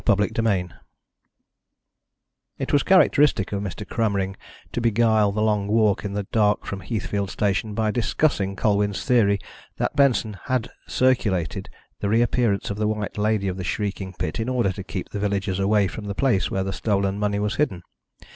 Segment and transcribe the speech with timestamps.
[0.03, 0.69] CHAPTER XXVII
[2.57, 3.87] It was characteristic of Mr.
[3.87, 4.35] Cromering
[4.71, 9.39] to beguile the long walk in the dark from Heathfield Station by discussing Colwyn's theory
[9.77, 11.69] that Benson had circulated
[11.99, 15.19] the reappearance of the White Lady of the Shrieking Pit in order to keep the
[15.19, 17.83] villagers away from the place where the stolen money was hidden.